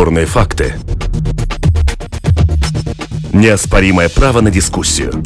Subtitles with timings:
[0.00, 0.76] Бесспорные факты.
[3.34, 5.22] Неоспоримое право на дискуссию.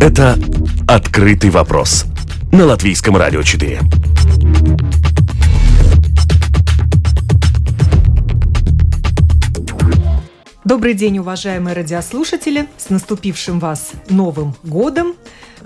[0.00, 0.36] Это
[0.88, 2.06] «Открытый вопрос»
[2.50, 3.82] на Латвийском радио 4.
[10.64, 12.66] Добрый день, уважаемые радиослушатели!
[12.78, 15.14] С наступившим вас Новым годом!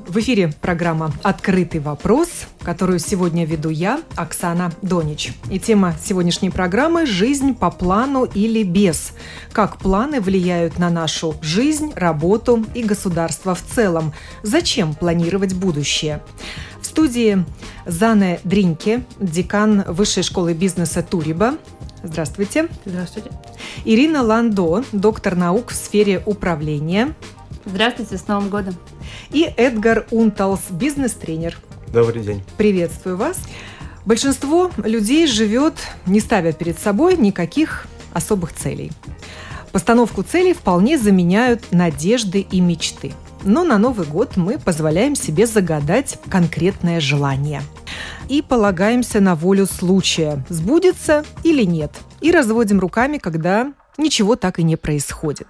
[0.09, 2.31] В эфире программа «Открытый вопрос»,
[2.63, 5.35] которую сегодня веду я, Оксана Донич.
[5.51, 9.13] И тема сегодняшней программы– «Жизнь по плану или без».
[9.53, 14.15] Как планы влияют на нашу жизнь, работу и государство в целом.
[14.43, 16.23] Зачем планировать будущее?
[16.81, 17.45] В студии
[17.85, 21.59] Зане Дриньке, декан Высшей школы бизнеса Туриба.
[22.03, 22.69] Здравствуйте.
[22.87, 23.31] Здравствуйте.
[23.85, 27.15] Ирина Ландо, доктор наук в сфере управления.
[27.69, 28.75] Здравствуйте, с Новым годом.
[29.31, 31.59] И Эдгар Унталс, бизнес-тренер.
[31.93, 32.43] Добрый день.
[32.57, 33.39] Приветствую вас.
[34.07, 35.75] Большинство людей живет,
[36.07, 38.91] не ставя перед собой никаких особых целей.
[39.71, 43.13] Постановку целей вполне заменяют надежды и мечты.
[43.45, 47.61] Но на Новый год мы позволяем себе загадать конкретное желание.
[48.31, 51.93] И полагаемся на волю случая, сбудется или нет.
[52.23, 55.49] И разводим руками, когда ничего так и не происходит.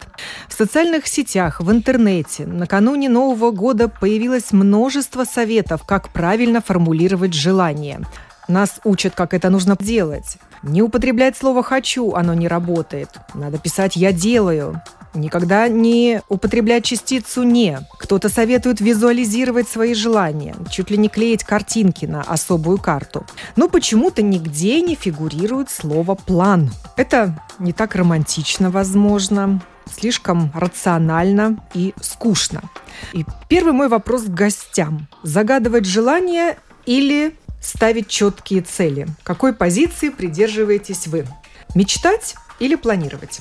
[0.48, 8.00] В социальных сетях, в интернете накануне Нового года появилось множество советов, как правильно формулировать желание.
[8.48, 10.38] Нас учат, как это нужно делать.
[10.62, 13.10] Не употреблять слово «хочу», оно не работает.
[13.34, 14.82] Надо писать «я делаю».
[15.14, 17.80] Никогда не употреблять частицу «не».
[17.98, 23.24] Кто-то советует визуализировать свои желания, чуть ли не клеить картинки на особую карту.
[23.56, 26.70] Но почему-то нигде не фигурирует слово «план».
[26.96, 32.62] Это не так романтично, возможно, слишком рационально и скучно.
[33.12, 35.08] И первый мой вопрос к гостям.
[35.22, 39.06] Загадывать желание или ставить четкие цели?
[39.22, 41.26] Какой позиции придерживаетесь вы?
[41.74, 43.40] Мечтать или планировать?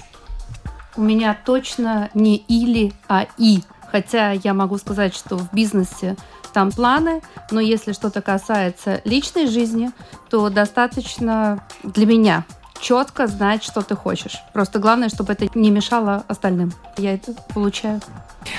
[0.97, 3.61] У меня точно не или, а и.
[3.91, 6.15] Хотя я могу сказать, что в бизнесе
[6.53, 7.21] там планы,
[7.51, 9.91] но если что-то касается личной жизни,
[10.29, 12.45] то достаточно для меня
[12.81, 14.41] четко знать, что ты хочешь.
[14.53, 16.73] Просто главное, чтобы это не мешало остальным.
[16.97, 18.01] Я это получаю.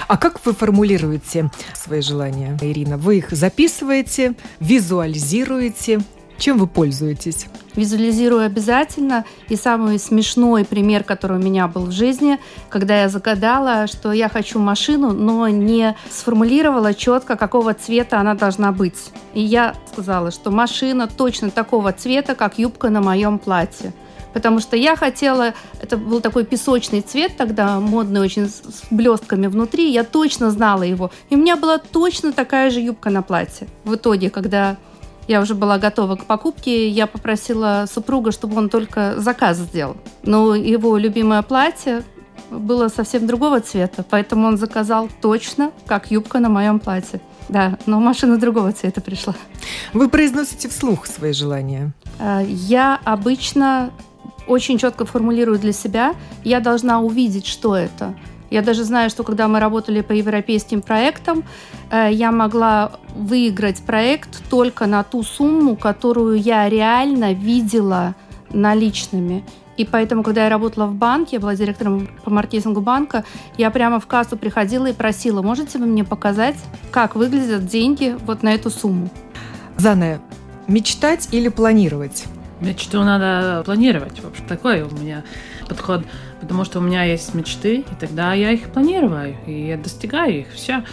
[0.06, 2.97] А как вы формулируете свои желания, Ирина?
[2.97, 6.00] Вы их записываете, визуализируете
[6.38, 7.47] чем вы пользуетесь?
[7.78, 9.25] Визуализирую обязательно.
[9.49, 12.41] И самый смешной пример, который у меня был в жизни,
[12.71, 18.72] когда я загадала, что я хочу машину, но не сформулировала четко, какого цвета она должна
[18.72, 19.12] быть.
[19.33, 23.93] И я сказала, что машина точно такого цвета, как юбка на моем платье
[24.34, 29.91] потому что я хотела, это был такой песочный цвет тогда, модный очень, с блестками внутри,
[29.91, 31.11] я точно знала его.
[31.31, 33.67] И у меня была точно такая же юбка на платье.
[33.84, 34.77] В итоге, когда
[35.28, 39.97] я уже была готова к покупке, я попросила супруга, чтобы он только заказ сделал.
[40.22, 42.03] Но его любимое платье
[42.50, 47.21] было совсем другого цвета, поэтому он заказал точно, как юбка на моем платье.
[47.49, 49.34] Да, но машина другого цвета пришла.
[49.93, 51.93] Вы произносите вслух свои желания?
[52.19, 53.91] А, я обычно
[54.47, 56.15] очень четко формулирую для себя.
[56.44, 58.15] Я должна увидеть, что это.
[58.50, 61.44] Я даже знаю, что когда мы работали по европейским проектам,
[61.91, 68.14] э, я могла выиграть проект только на ту сумму, которую я реально видела
[68.50, 69.44] наличными.
[69.76, 73.25] И поэтому, когда я работала в банке, я была директором по маркетингу банка,
[73.56, 76.56] я прямо в кассу приходила и просила, можете вы мне показать,
[76.91, 79.08] как выглядят деньги вот на эту сумму?
[79.76, 80.20] Зане,
[80.66, 82.25] мечтать или планировать?
[82.60, 84.19] Мечту надо планировать.
[84.20, 85.22] В общем, такой у меня
[85.69, 86.03] подход
[86.41, 90.53] потому что у меня есть мечты, и тогда я их планирую, и я достигаю их.
[90.53, 90.84] Все.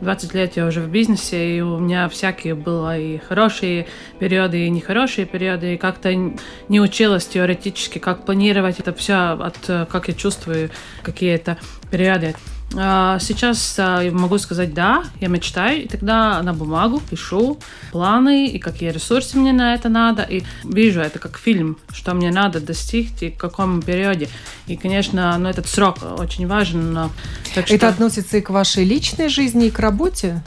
[0.00, 3.86] 20 лет я уже в бизнесе, и у меня всякие было и хорошие
[4.18, 9.58] периоды, и нехорошие периоды, и как-то не училась теоретически, как планировать это все, от
[9.88, 10.70] как я чувствую
[11.02, 11.56] какие-то
[11.90, 12.34] периоды.
[12.76, 17.58] А, сейчас а, могу сказать да, я мечтаю, и тогда на бумагу пишу
[17.90, 22.30] планы и какие ресурсы мне на это надо, и вижу это как фильм, что мне
[22.30, 24.28] надо достичь и в каком периоде.
[24.66, 26.92] И, конечно, ну, этот срок очень важен.
[26.92, 27.10] Но,
[27.54, 27.74] так что...
[27.74, 30.42] Это относится и к вашей личной жизни, и к работе?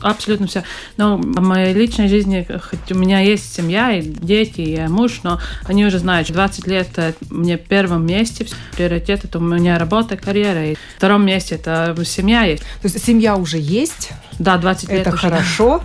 [0.00, 0.62] Абсолютно все.
[0.96, 5.40] Но в моей личной жизни, хоть у меня есть семья, и дети, и муж, но
[5.64, 6.88] они уже знают, что 20 лет
[7.30, 8.46] мне в первом месте,
[8.76, 12.62] приоритет это у меня работа, карьера, и в втором месте есть, это семья есть.
[12.82, 14.10] То есть семья уже есть?
[14.38, 15.18] Да, 20 лет Это уже.
[15.18, 15.82] хорошо.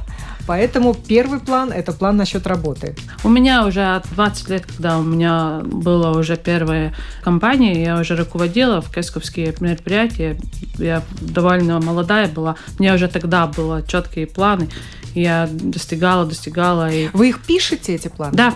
[0.47, 2.95] Поэтому первый план– это план насчет работы.
[3.23, 6.93] У меня уже 20 лет, когда у меня была уже первая
[7.23, 10.37] компания, я уже руководила в кесковские мероприятия.
[10.77, 12.55] Я довольно молодая была.
[12.77, 14.69] У меня уже тогда были четкие планы.
[15.15, 16.91] Я достигала, достигала.
[16.91, 17.09] И...
[17.13, 18.35] Вы их пишете, эти планы?
[18.35, 18.53] Да,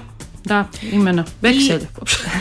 [0.50, 1.28] Да, именно.
[1.42, 1.88] Вексель.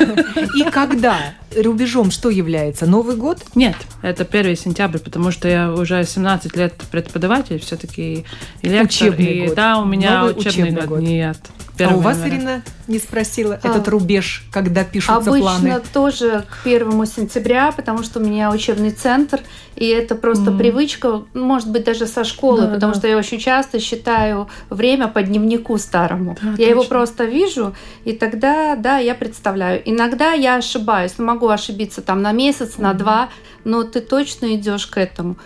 [0.01, 2.87] И, и когда рубежом что является?
[2.87, 3.39] Новый год?
[3.55, 8.25] Нет, это 1 сентябрь, потому что я уже 17 лет преподаватель, все-таки
[8.63, 8.87] и лектор.
[8.87, 9.55] Учебный и, год.
[9.55, 10.89] Да, у меня Новый учебный, учебный год.
[10.89, 11.01] год.
[11.01, 11.39] Нет.
[11.81, 12.19] А у 1 вас.
[12.27, 15.81] Ирина, не спросила, А, этот рубеж, когда пишутся Обычно планы?
[15.93, 19.41] тоже к первому сентября, потому что у меня учебный центр,
[19.77, 20.59] и это просто Мгм.
[20.59, 22.99] привычка, может быть, даже со школы, Да, потому да.
[22.99, 26.37] что я очень часто считаю время по дневнику старому.
[26.43, 26.97] Да, я его точно.
[26.97, 29.83] просто вижу, и тогда, да, я представляю.
[29.85, 33.29] Иногда я ошибаюсь, могу ошибиться там на месяц, на два,
[33.65, 35.37] но ты точно идешь к этому.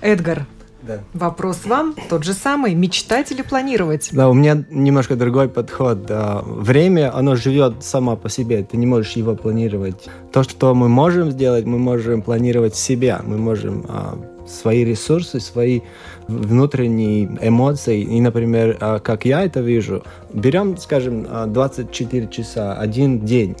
[0.00, 0.46] Эдгар,
[0.88, 1.00] Да.
[1.12, 2.74] вопрос вам тот же самый.
[2.74, 4.08] Мечтать или планировать?
[4.12, 6.06] Да, у меня немножко другой подход.
[6.06, 6.42] Да.
[6.44, 10.08] Время, оно живет само по себе, ты не можешь его планировать.
[10.32, 15.82] То, что мы можем сделать, мы можем планировать себя, мы можем а, свои ресурсы, свои
[16.26, 18.00] внутренние эмоции.
[18.00, 20.02] И, например, а, как я это вижу,
[20.32, 23.56] берем, скажем, а, 24 часа, один день,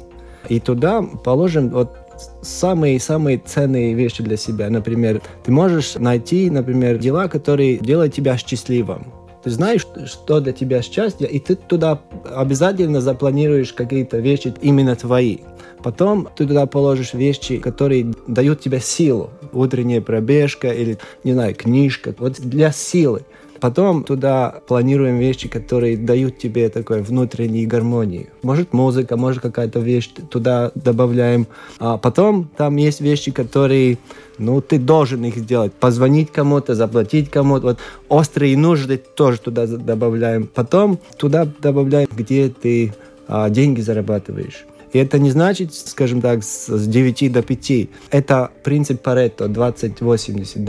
[0.48, 2.07] и туда положим вот
[2.42, 4.70] самые-самые ценные вещи для себя.
[4.70, 9.12] Например, ты можешь найти, например, дела, которые делают тебя счастливым.
[9.44, 12.00] Ты знаешь, что для тебя счастье, и ты туда
[12.34, 15.38] обязательно запланируешь какие-то вещи именно твои.
[15.82, 19.30] Потом ты туда положишь вещи, которые дают тебе силу.
[19.52, 22.14] Утренняя пробежка или, не знаю, книжка.
[22.18, 23.22] Вот для силы.
[23.60, 28.30] Потом туда планируем вещи, которые дают тебе такой внутренней гармонии.
[28.42, 31.46] Может музыка, может какая-то вещь туда добавляем.
[31.78, 33.98] А потом там есть вещи, которые,
[34.38, 35.72] ну, ты должен их сделать.
[35.72, 37.66] Позвонить кому-то, заплатить кому-то.
[37.66, 37.78] Вот
[38.08, 40.46] острые нужды тоже туда добавляем.
[40.46, 42.92] Потом туда добавляем, где ты
[43.26, 44.64] а, деньги зарабатываешь.
[44.92, 47.88] И это не значит, скажем так, с с 9 до 5.
[48.10, 50.64] Это принцип Паретто 20-80.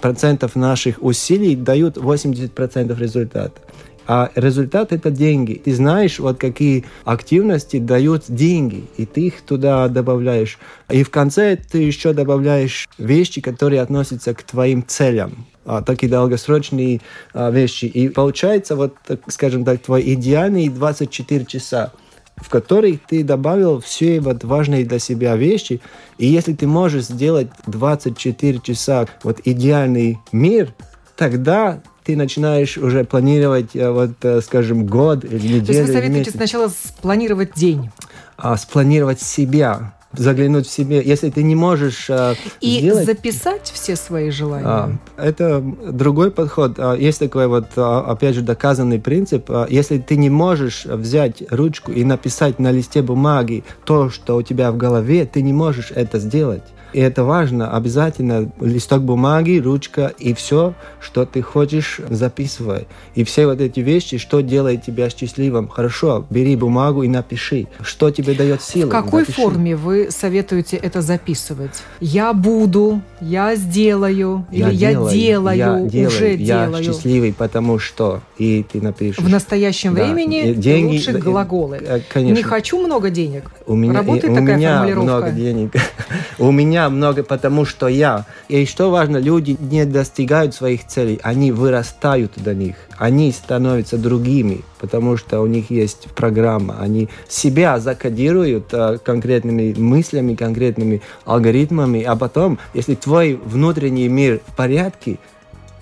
[0.00, 3.60] 20% наших усилий дают 80% результата.
[4.06, 5.54] А результат– это деньги.
[5.64, 10.58] Ты знаешь, вот какие активности дают деньги, и ты их туда добавляешь.
[10.90, 17.00] И в конце ты еще добавляешь вещи, которые относятся к твоим целям а, такие долгосрочные
[17.32, 17.86] а, вещи.
[17.86, 18.94] И получается, вот,
[19.28, 21.92] скажем так, твой идеальный 24 часа
[22.36, 25.80] в который ты добавил все вот важные для себя вещи.
[26.18, 30.74] И если ты можешь сделать 24 часа вот идеальный мир,
[31.16, 35.66] тогда ты начинаешь уже планировать, э, вот, э, скажем, год или неделю.
[35.66, 36.32] То есть вы советуете месяц.
[36.36, 37.90] сначала спланировать день
[38.36, 41.02] А, спланировать себя, заглянуть в себе.
[41.04, 43.06] Если ты не можешь а, и сделать...
[43.06, 44.66] записать все свои желания.
[44.66, 46.74] А, Это другой подход.
[46.78, 49.50] А, Есть такой вот, а, опять же, доказанный принцип.
[49.50, 54.42] А, Если ты не можешь взять ручку и написать на листе бумаги то, что у
[54.42, 56.64] тебя в голове, ты не можешь это сделать.
[56.94, 57.72] И это важно.
[57.76, 62.86] Обязательно листок бумаги, ручка и все, что ты хочешь, записывай.
[63.16, 65.66] И все вот эти вещи, что делает тебя счастливым.
[65.68, 67.66] Хорошо, бери бумагу и напиши.
[67.82, 68.86] Что тебе дает силу.
[68.86, 69.40] В какой напиши.
[69.42, 71.82] форме вы советуете это записывать?
[72.00, 76.84] Я буду, я сделаю, или я делаю, я уже я делаю.
[76.84, 78.20] счастливый, потому что.
[78.38, 79.18] И ты напишешь.
[79.18, 80.04] В настоящем Да.
[80.04, 81.78] времени деньги- лучше глаголы.
[81.80, 82.36] э, конечно.
[82.36, 83.50] Не хочу много денег.
[83.66, 85.04] У меня, Работает у такая меня формулировка?
[85.10, 85.72] много денег.
[86.38, 88.26] у меня много, потому что я.
[88.48, 92.76] И что важно, люди не достигают своих целей, они вырастают до них.
[92.96, 96.76] Они становятся другими, потому что у них есть программа.
[96.80, 104.56] Они себя закодируют э, конкретными мыслями, конкретными алгоритмами, а потом, если твой внутренний мир в
[104.56, 105.18] порядке,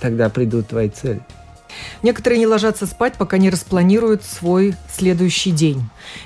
[0.01, 1.21] тогда придут твои цели.
[2.03, 5.83] Некоторые не ложатся спать, пока не распланируют свой следующий день.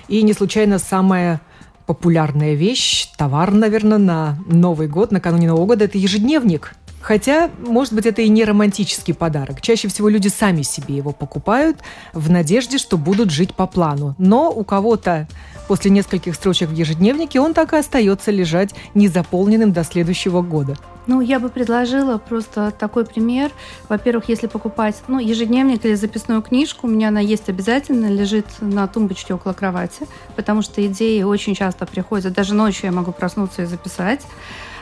[0.08, 1.40] И не случайно самая
[1.86, 6.74] популярная вещь, товар, наверное, на Новый год, накануне Нового года– это ежедневник.
[7.00, 9.60] Хотя, может быть, это и не романтический подарок.
[9.60, 11.78] Чаще всего люди сами себе его покупают
[12.12, 14.16] в надежде, что будут жить по плану.
[14.18, 15.28] Но у кого-то
[15.68, 20.76] после нескольких строчек в ежедневнике он так и остается лежать незаполненным до следующего года.
[21.06, 23.52] Ну, я бы предложила просто такой пример.
[23.88, 28.88] Во-первых, если покупать ну, ежедневник или записную книжку, у меня она есть обязательно, лежит на
[28.88, 32.32] тумбочке около кровати, потому что идеи очень часто приходят.
[32.32, 34.22] Даже ночью я могу проснуться и записать.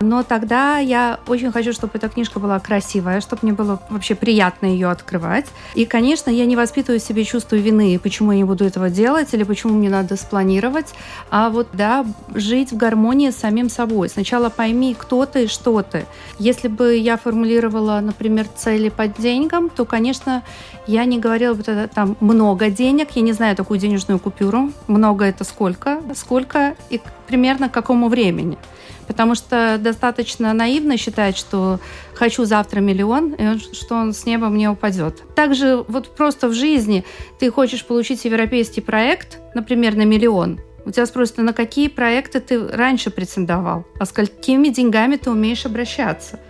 [0.00, 4.66] Но тогда я очень хочу, чтобы эта книжка была красивая, чтобы мне было вообще приятно
[4.66, 5.46] ее открывать.
[5.74, 9.42] И, конечно, я не воспитываю себе чувство вины, почему я не буду этого делать или
[9.44, 10.94] почему мне надо спланировать,
[11.30, 14.08] а вот, да, жить в гармонии с самим собой.
[14.08, 16.06] Сначала пойми, кто ты, что ты.
[16.38, 20.42] Если бы я формулировала, например, цели по деньгам, то, конечно,
[20.86, 23.10] я не говорила бы тогда там много денег.
[23.14, 24.70] Я не знаю такую денежную купюру.
[24.86, 26.00] Много это сколько?
[26.14, 28.58] Сколько и примерно к какому времени?
[29.06, 31.80] Потому что достаточно наивно считать, что
[32.14, 35.22] хочу завтра миллион, и он, что он с неба мне упадет.
[35.34, 37.04] Также вот просто в жизни
[37.38, 42.68] ты хочешь получить европейский проект, например, на миллион, у тебя спросят, на какие проекты ты
[42.68, 46.40] раньше претендовал, а с какими деньгами ты умеешь обращаться.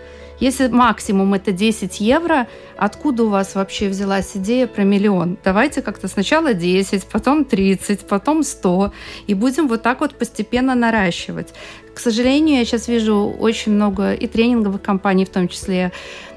[0.41, 5.39] Если максимум это 10 евро, откуда у вас вообще взялась идея про миллион?
[5.45, 8.93] Давайте как-то сначала 10, потом 30, потом 100,
[9.27, 11.55] и будем вот так вот постепенно наращивать.
[11.95, 15.93] К сожалению, я сейчас вижу очень много и тренинговых компаний в том числе,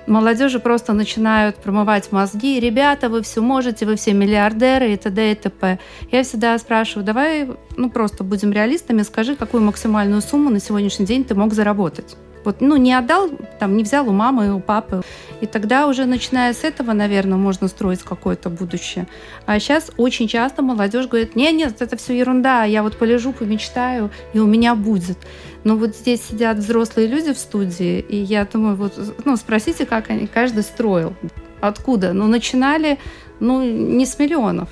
[0.08, 2.60] молодежи просто начинают промывать мозги.
[2.60, 5.32] Ребята, вы все можете, вы все миллиардеры и т.д.
[5.32, 5.80] и т.п.
[6.12, 11.24] Я всегда спрашиваю, давай ну просто будем реалистами, скажи, какую максимальную сумму на сегодняшний день
[11.24, 12.16] ты мог заработать.
[12.48, 15.02] Вот, ну, не отдал, там, не взял у мамы, у папы.
[15.42, 19.06] И тогда уже, начиная с этого, наверное, можно строить какое-то будущее.
[19.46, 24.12] А сейчас очень часто молодежь говорит, нет, нет, это все ерунда, я вот полежу, помечтаю,
[24.32, 25.18] и у меня будет.
[25.66, 28.94] Но вот здесь сидят взрослые люди в студии, и я думаю, вот,
[29.26, 31.16] ну, спросите, как они, каждый строил.
[31.60, 32.14] Откуда?
[32.14, 32.98] Ну, начинали
[33.42, 34.70] ну, не с миллионов.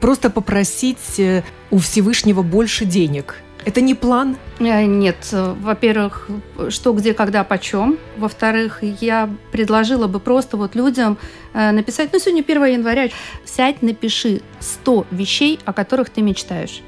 [0.00, 4.36] Просто попросить э, у Всевышнего больше денег– это не план?
[4.58, 5.16] Э, нет.
[5.32, 6.28] Во-первых,
[6.68, 7.98] что, где, когда, почем.
[8.16, 11.18] Во-вторых, я предложила бы просто вот людям
[11.54, 13.08] э, написать, ну, сегодня 1 января,
[13.44, 16.82] сядь, напиши 100 вещей, о которых ты мечтаешь.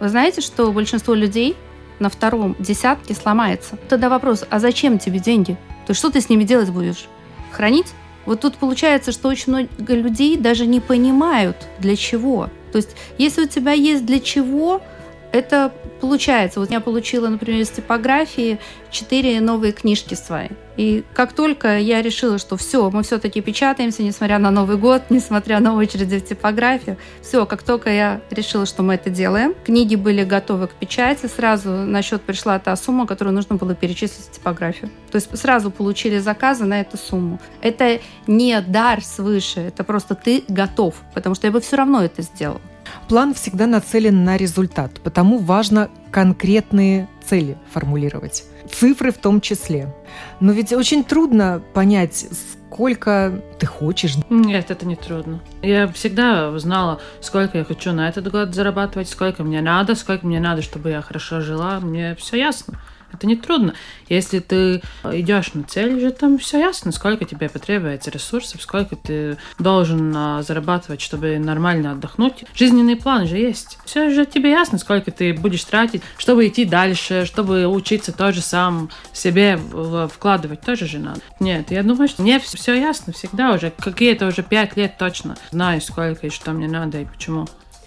[0.00, 1.56] Вы знаете, что большинство людей
[1.98, 3.78] на втором десятке сломается.
[3.88, 5.56] Тогда вопрос, а зачем тебе деньги?
[5.86, 7.06] То есть что ты с ними делать будешь?
[7.52, 7.86] Хранить?
[8.26, 12.50] Вот тут получается, что очень много людей даже не понимают, для чего.
[12.72, 14.82] То есть если у тебя есть для чего,
[15.32, 16.60] это получается.
[16.60, 18.58] Вот я получила, например, из типографии
[18.90, 20.48] четыре новые книжки свои.
[20.76, 25.60] И как только я решила, что все, мы все-таки печатаемся, несмотря на Новый год, несмотря
[25.60, 30.22] на очереди в типографию, все, как только я решила, что мы это делаем, книги были
[30.24, 34.90] готовы к печати, сразу на счет пришла та сумма, которую нужно было перечислить в типографию.
[35.10, 37.40] То есть сразу получили заказы на эту сумму.
[37.62, 42.22] Это не дар свыше, это просто ты готов, потому что я бы все равно это
[42.22, 42.60] сделала.
[43.08, 48.44] План всегда нацелен на результат, потому важно конкретные цели формулировать.
[48.68, 49.94] Цифры в том числе.
[50.40, 52.26] Но ведь очень трудно понять,
[52.68, 54.16] сколько ты хочешь.
[54.28, 55.40] Нет, это не трудно.
[55.62, 60.40] Я всегда знала, сколько я хочу на этот год зарабатывать, сколько мне надо, сколько мне
[60.40, 61.78] надо, чтобы я хорошо жила.
[61.78, 62.80] Мне все ясно.
[63.12, 63.74] Это не трудно.
[64.08, 69.38] Если ты идешь на цель, уже там все ясно, сколько тебе потребуется ресурсов, сколько ты
[69.58, 72.44] должен а, зарабатывать, чтобы нормально отдохнуть.
[72.54, 73.78] Жизненный план же есть.
[73.84, 78.90] Все же тебе ясно, сколько ты будешь тратить, чтобы идти дальше, чтобы учиться тоже сам
[79.12, 79.58] себе
[80.12, 81.20] вкладывать тоже же надо.
[81.40, 83.70] Нет, я думаю, что мне все ясно всегда уже.
[83.70, 87.46] Какие-то уже пять лет точно знаю, сколько и что мне надо и почему.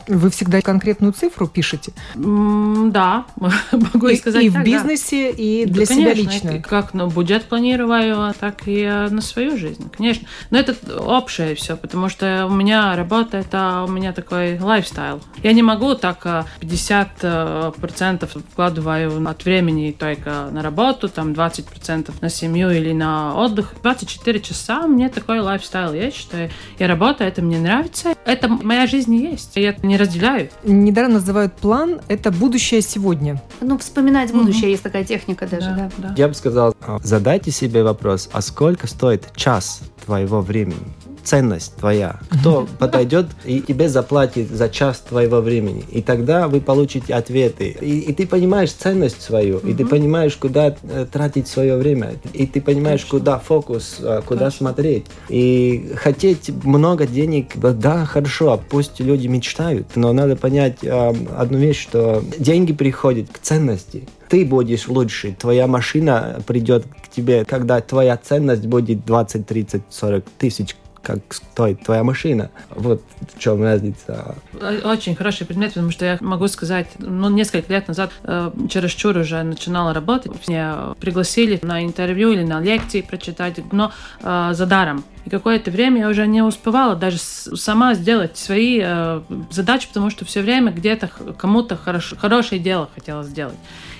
[0.09, 1.93] Вы всегда конкретную цифру пишете?
[2.15, 3.25] да,
[3.71, 4.43] могу и, сказать.
[4.43, 5.37] И так, в бизнесе, да.
[5.37, 6.61] и для да, себя конечно, лично.
[6.61, 10.27] Как на бюджет планирую, так и на свою жизнь, конечно.
[10.49, 15.21] Но это общее все, потому что у меня работа это у меня такой lifestyle.
[15.43, 16.25] Я не могу так
[16.61, 23.35] 50% а, процентов вкладываю от времени только на работу, там 20% на семью или на
[23.35, 23.75] отдых.
[23.83, 25.93] 24 часа мне такой lifestyle.
[25.93, 26.49] Я считаю,
[26.79, 28.15] я работаю, это мне нравится.
[28.25, 29.55] Это моя жизнь есть.
[29.55, 30.51] Я не разделяют.
[30.63, 33.41] Недаром называют план– это будущее сегодня.
[33.61, 34.69] Ну, вспоминать будущее, угу.
[34.71, 36.07] есть такая техника даже, да, да.
[36.09, 36.13] да.
[36.17, 40.77] Я бы сказал, задайте себе вопрос, а сколько стоит час твоего времени?
[41.29, 42.19] Ценность твоя.
[42.31, 45.83] Кто подойдет и тебе заплатит за час твоего времени.
[45.91, 47.77] И тогда вы получите ответы.
[47.81, 52.13] И, и ты понимаешь ценность свою, и ты понимаешь, куда э, тратить свое время.
[52.33, 53.19] И ты понимаешь, Точно.
[53.19, 54.57] куда фокус, э, куда Точно.
[54.57, 55.05] смотреть.
[55.29, 61.79] И хотеть много денег, да, хорошо, пусть люди мечтают, но надо понять э, одну вещь,
[61.79, 68.15] что деньги приходят к ценности ты будешь лучше, твоя машина придет к тебе, когда твоя
[68.15, 72.51] ценность будет 20, 30, 40 тысяч как стоит твоя машина.
[72.69, 73.01] Вот
[73.33, 74.35] в чем разница.
[74.83, 79.43] Очень хороший предмет, потому что я могу сказать, ну, несколько лет назад э, чересчур уже
[79.43, 80.31] начинала работать.
[80.47, 83.91] Меня пригласили на интервью или на лекции прочитать, но
[84.21, 85.03] э, за даром.
[85.25, 90.25] И какое-то время я уже не успевала даже сама сделать свои э, задачи, потому что
[90.25, 93.57] все время где-то кому-то хорош, хорошее дело хотела сделать.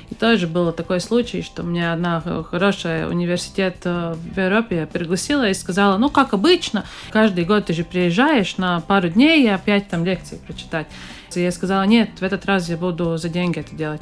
[0.10, 5.54] И тоже был такой случай, что мне одна хорошая университет э, в Европе пригласила и
[5.54, 10.04] сказала, ну, как обычно, каждый год ты же приезжаешь на пару дней и опять там
[10.04, 10.88] лекции прочитать.
[11.36, 14.02] И я сказала, нет, в этот раз я буду за деньги это делать.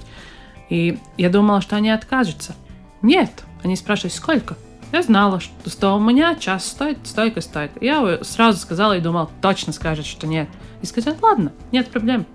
[0.70, 2.56] И я думала, что они откажутся.
[3.02, 3.44] Нет.
[3.64, 4.56] Они спрашивают, сколько?
[4.94, 7.72] Я знала, что, что у меня час стоит, стойка стоит.
[7.82, 10.48] Я сразу сказала и думала, точно скажет, что нет.
[10.82, 12.26] И сказать, ладно, нет проблем.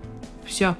[0.45, 0.75] Все.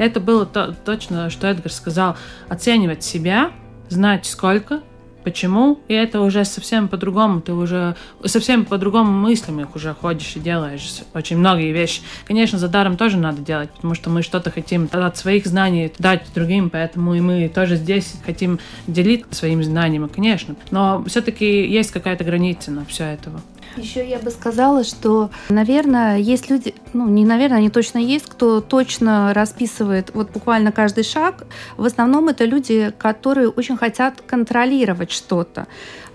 [0.00, 2.16] Это было то, точно, что Эдгар сказал.
[2.48, 3.50] Оценивать себя,
[3.90, 4.80] знать сколько,
[5.22, 5.80] Почему?
[5.86, 7.42] И это уже совсем по-другому.
[7.42, 12.00] Ты уже совсем по-другому мыслями уже ходишь и делаешь очень многие вещи.
[12.24, 16.24] Конечно, за даром тоже надо делать, потому что мы что-то хотим от своих знаний дать
[16.34, 20.56] другим, поэтому и мы тоже здесь хотим делиться своими знаниями, конечно.
[20.70, 23.42] Но все-таки есть какая-то граница на все этого.
[23.76, 28.60] Еще я бы сказала, что, наверное, есть люди, ну, не наверное, они точно есть, кто
[28.60, 31.44] точно расписывает вот буквально каждый шаг.
[31.76, 35.66] В основном это люди, которые очень хотят контролировать что-то.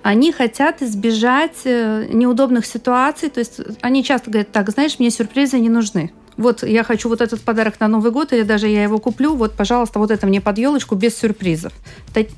[0.03, 3.29] Они хотят избежать э, неудобных ситуаций.
[3.29, 7.21] То есть они часто говорят, так, знаешь, мне сюрпризы не нужны вот я хочу вот
[7.21, 10.41] этот подарок на Новый год, или даже я его куплю, вот, пожалуйста, вот это мне
[10.41, 11.73] под елочку без сюрпризов.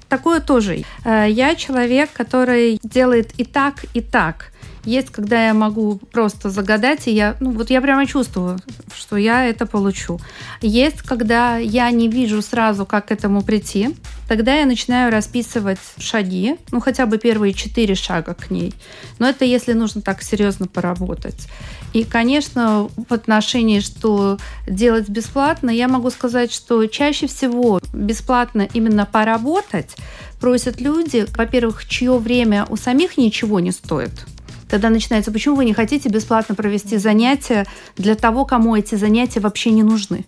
[0.09, 0.83] Такое тоже.
[1.05, 4.51] Э, я человек, который делает и так, и так.
[4.87, 8.57] Есть, когда я могу просто загадать, и я, ну вот я прямо чувствую,
[8.95, 10.17] что я это получу.
[10.61, 13.93] Есть, когда я не вижу сразу, как к этому прийти.
[14.29, 18.73] Тогда я начинаю расписывать шаги, ну хотя бы первые четыре шага к ней.
[19.19, 21.49] Но это если нужно так серьезно поработать.
[21.91, 24.37] И, конечно, в отношении, что
[24.69, 29.97] делать бесплатно, я могу сказать, что чаще всего бесплатно именно поработать
[30.39, 34.13] просят люди, во-первых, чье время у самих ничего не стоит–
[34.69, 39.71] Тогда начинается, почему вы не хотите бесплатно провести занятия для того, кому эти занятия вообще
[39.71, 40.25] не нужны.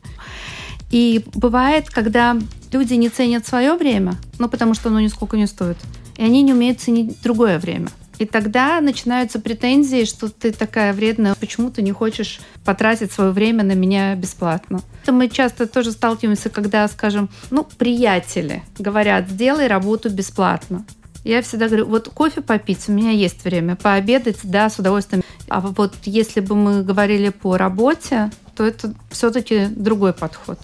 [0.92, 2.38] И бывает, когда
[2.72, 5.78] люди не ценят свое время, ну потому что оно нисколько не стоит,
[6.18, 7.90] и они не умеют ценить другое время.
[8.18, 13.64] И тогда начинаются претензии, что ты такая вредная, почему ты не хочешь потратить свое время
[13.64, 14.82] на меня бесплатно.
[15.04, 20.86] Это мы часто тоже сталкиваемся, когда, скажем, ну, приятели говорят, сделай работу бесплатно.
[21.30, 25.24] Я всегда говорю, вот кофе попить, у меня есть время, пообедать, да, с удовольствием.
[25.48, 30.58] А вот если бы мы говорили по работе, то это все-таки другой подход.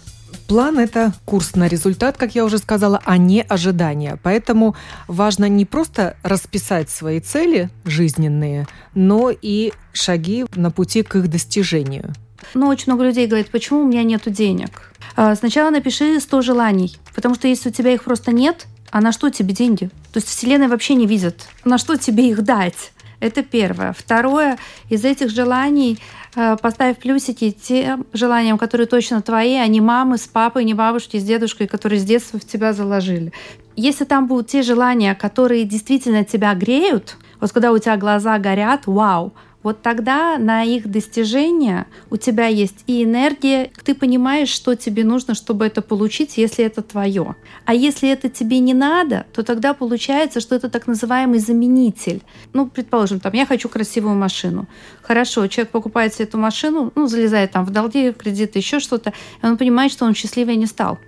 [0.48, 4.18] План– это курс на результат, как я уже сказала, а не ожидания.
[4.24, 4.76] Поэтому
[5.08, 12.12] важно не просто расписать свои цели жизненные, но и шаги на пути к их достижению.
[12.56, 14.92] Но очень много людей говорят, почему у меня нет денег?
[15.16, 19.12] А, сначала напиши 100 желаний, потому что если у тебя их просто нет, а на
[19.12, 19.90] что тебе деньги?
[20.14, 22.94] То есть Вселенная вообще не видит, на что тебе их дать.
[23.20, 23.92] Это первое.
[23.92, 26.00] Второе, из этих желаний
[26.34, 31.18] э, поставь плюсики тем желаниям, которые точно твои, а не мамы с папой, не бабушки
[31.18, 33.34] с дедушкой, которые с детства в тебя заложили.
[33.76, 38.84] Если там будут те желания, которые действительно тебя греют, вот когда у тебя глаза горят,
[38.86, 39.34] вау,
[39.66, 45.34] вот тогда на их достижение у тебя есть и энергия, ты понимаешь, что тебе нужно,
[45.34, 47.36] чтобы это получить, если это твое.
[47.66, 52.22] А если это тебе не надо, то тогда получается, что это так называемый заменитель.
[52.54, 54.68] Ну, предположим, там, я хочу красивую машину.
[55.02, 59.14] Хорошо, человек покупает себе эту машину, ну, залезает там в долги, в кредиты, еще что-то,
[59.42, 61.00] и он понимает, что он счастливее не стал.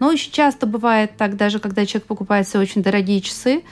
[0.00, 3.62] Но очень часто бывает так, даже когда человек покупает себе очень дорогие часы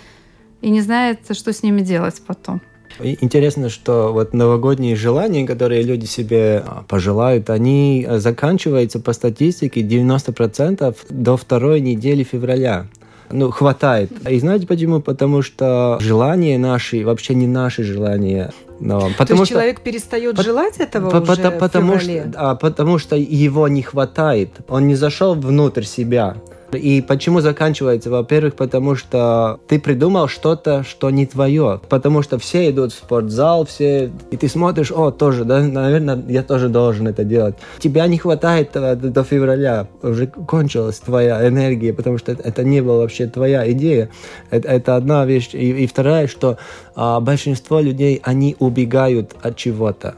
[0.62, 2.62] и не знает, что с ними делать потом.
[2.98, 9.81] Интересно, что вот новогодние желания, которые люди себе а, пожелают, они а, заканчиваются по статистике
[9.81, 12.87] 90% до второй недели февраля.
[13.33, 14.11] Ну, хватает.
[14.29, 15.00] И знаете почему?
[15.00, 18.53] Потому что желания наши, вообще не наши желания.
[18.81, 22.31] Но, потому То есть что, человек перестает по, желать этого по, уже потому, в феврале?
[22.31, 24.50] что, а, потому что его не хватает.
[24.68, 26.37] Он не зашел внутрь себя.
[26.72, 28.11] И почему заканчивается?
[28.11, 31.80] Во-первых, потому что ты придумал что-то, что не твое.
[31.88, 34.12] Потому что все идут в спортзал, все...
[34.30, 37.56] И ты смотришь, о, тоже, да, наверное, я тоже должен это делать.
[37.78, 39.88] Тебя не хватает до, до февраля.
[40.02, 44.11] Уже кончилась твоя энергия, потому что это не была вообще твоя идея.
[44.50, 45.50] Это, это одна вещь.
[45.52, 46.59] И, и вторая, что
[46.94, 50.14] а, большинство людей, они убегают от чего-то.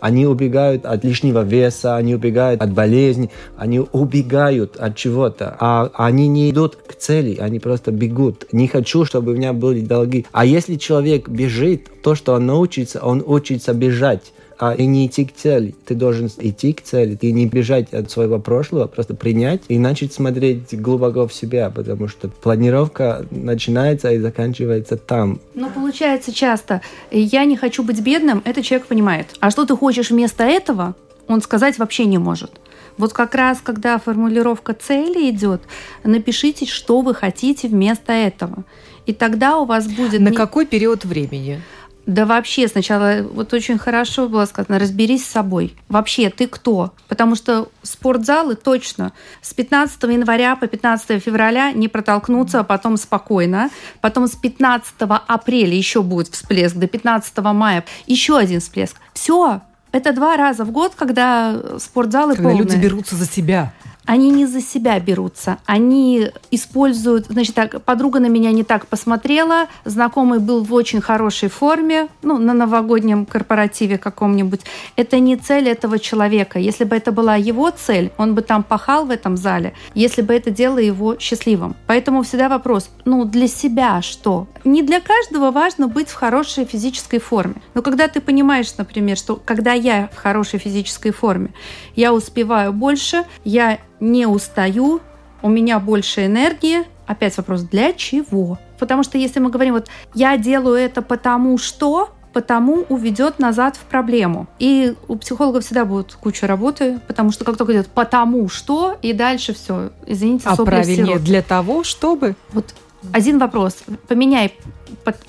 [0.00, 6.28] Они убегают от лишнего веса, они убегают от болезни, они убегают от чего-то, а они
[6.28, 8.46] не идут к цели, они просто бегут.
[8.52, 10.26] Не хочу, чтобы у меня были долги.
[10.32, 15.24] А если человек бежит, то, что он научится, он учится бежать а и не идти
[15.24, 15.74] к цели.
[15.84, 20.12] Ты должен идти к цели, ты не бежать от своего прошлого, просто принять и начать
[20.12, 25.40] смотреть глубоко в себя, потому что планировка начинается и заканчивается там.
[25.54, 29.26] Но получается часто, я не хочу быть бедным, это человек понимает.
[29.40, 30.94] А что ты хочешь вместо этого,
[31.28, 32.52] он сказать вообще не может.
[32.98, 35.60] Вот как раз, когда формулировка цели идет,
[36.02, 38.64] напишите, что вы хотите вместо этого.
[39.04, 40.20] И тогда у вас будет...
[40.20, 41.60] На какой период времени?
[42.06, 45.74] Да вообще сначала вот очень хорошо было сказано, разберись с собой.
[45.88, 46.92] Вообще ты кто?
[47.08, 53.70] Потому что спортзалы точно с 15 января по 15 февраля не протолкнуться, а потом спокойно.
[54.00, 58.96] Потом с 15 апреля еще будет всплеск, до 15 мая еще один всплеск.
[59.12, 62.64] Все, это два раза в год, когда спортзалы Когда полные.
[62.64, 63.72] люди берутся за себя.
[64.06, 69.66] Они не за себя берутся, они используют, значит, так, подруга на меня не так посмотрела,
[69.84, 74.60] знакомый был в очень хорошей форме, ну, на новогоднем корпоративе каком-нибудь.
[74.94, 76.58] Это не цель этого человека.
[76.60, 80.34] Если бы это была его цель, он бы там пахал в этом зале, если бы
[80.34, 81.74] это делало его счастливым.
[81.86, 84.46] Поэтому всегда вопрос, ну, для себя что?
[84.64, 87.56] Не для каждого важно быть в хорошей физической форме.
[87.74, 91.50] Но когда ты понимаешь, например, что когда я в хорошей физической форме,
[91.96, 95.00] я успеваю больше, я не устаю,
[95.42, 96.84] у меня больше энергии.
[97.06, 98.58] Опять вопрос, для чего?
[98.78, 103.84] Потому что если мы говорим, вот я делаю это потому что, потому уведет назад в
[103.84, 104.46] проблему.
[104.58, 109.12] И у психологов всегда будет куча работы, потому что как только идет потому что, и
[109.12, 111.22] дальше все, извините, А правильнее сироп.
[111.22, 112.34] для того, чтобы...
[112.52, 112.74] Вот
[113.12, 113.76] один вопрос.
[114.08, 114.52] Поменяй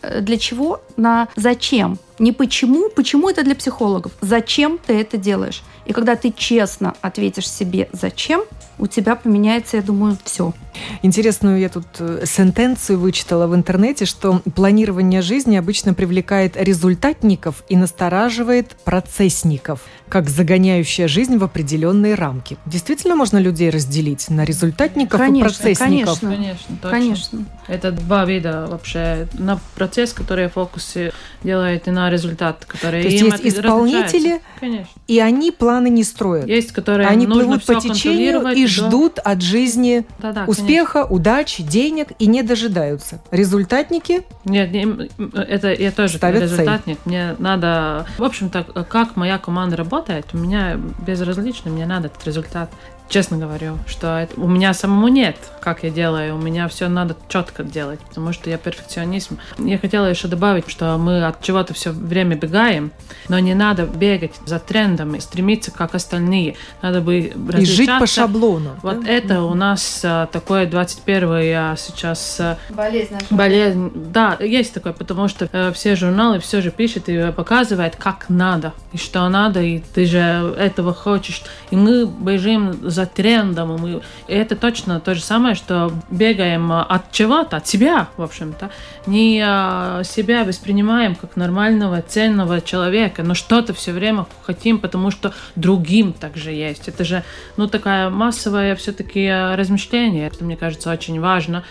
[0.02, 2.00] э, для чего на зачем.
[2.20, 4.12] Не почему, почему это для психологов.
[4.22, 5.62] Зачем ты это делаешь?
[5.88, 8.44] И когда ты честно ответишь себе зачем,
[8.78, 10.54] у тебя поменяется, я думаю, все.
[11.02, 17.76] Интересную я тут э, сентенцию вычитала в интернете, что планирование жизни обычно привлекает результатников и
[17.76, 22.58] настораживает процессников, как загоняющая жизнь в определенные рамки.
[22.66, 26.20] Действительно можно людей разделить на результатников Конечно, и процессников?
[26.20, 26.30] конечно.
[26.30, 26.90] Конечно, точно.
[26.90, 27.46] Конечно.
[27.68, 29.28] Это два вида вообще.
[29.34, 31.12] На процесс, который в фокусе
[31.44, 34.42] делает, и на результат, который То есть им есть исполнители.
[34.60, 34.88] Конечно.
[35.08, 36.48] И они планы не строят.
[36.48, 38.68] Есть, которые Они нужно плывут по течению и да.
[38.68, 40.67] ждут от жизни Да-да, успеха,
[41.06, 43.20] удачи, денег и не дожидаются.
[43.32, 46.50] Результатники Нет, не- это я тоже Ставят цель.
[46.52, 47.00] результатник.
[47.06, 52.70] Мне надо, в общем-то, как моя команда работает, у меня безразлично, мне надо этот результат.
[53.10, 57.16] Честно говорю, что это- у меня самому нет, как я делаю, у меня все надо
[57.30, 59.38] четко делать, потому что я перфекционизм.
[59.58, 62.92] Я хотела еще добавить, что мы от чего-то все время бегаем,
[63.30, 66.56] но не надо бегать за трендами, стремиться как остальные.
[66.82, 68.76] Надо бы и жить по шаблону.
[68.82, 69.10] Вот да?
[69.10, 73.26] это у нас а, такое 21 а, сейчас а, Болезнь наша.
[73.30, 78.26] Болезнь, да, есть такое, потому что э, все журналы все же пишут и показывают, как
[78.30, 80.20] надо, и что надо, и ты же
[80.58, 81.44] этого хочешь.
[81.72, 87.12] И мы бежим за трендом, и, это точно то же самое, что бегаем э, от
[87.12, 88.72] чего-то, от себя, в общем-то,
[89.06, 95.32] не э, себя воспринимаем как нормального, ценного человека, но что-то все время хотим, потому что
[95.56, 96.88] другим также есть.
[96.88, 97.24] Это же,
[97.56, 101.64] ну, такая массовое все-таки размышление, это, мне кажется, очень важно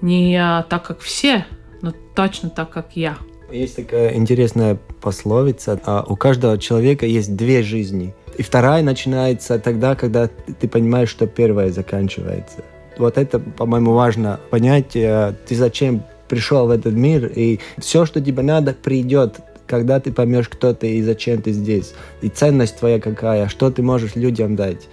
[0.00, 1.44] не а, так, как все,
[1.82, 3.18] но точно так, как я.
[3.50, 5.80] Есть такая интересная пословица.
[5.84, 8.14] а, У каждого человека есть две жизни.
[8.38, 10.28] И вторая начинается тогда, когда
[10.60, 12.58] ты понимаешь, что первая заканчивается.
[12.96, 18.20] Вот это, по-моему, важно понять, э, ты зачем пришел в этот мир, и все, что
[18.20, 21.92] тебе надо, придет, когда ты поймешь, кто ты и зачем ты здесь.
[22.22, 24.88] И ценность твоя какая, что ты можешь людям дать.